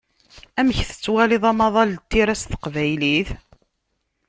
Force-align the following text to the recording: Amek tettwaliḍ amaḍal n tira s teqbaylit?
Amek 0.59 0.79
tettwaliḍ 0.89 1.43
amaḍal 1.51 1.89
n 1.93 1.97
tira 2.09 2.35
s 2.41 2.43
teqbaylit? 2.49 3.29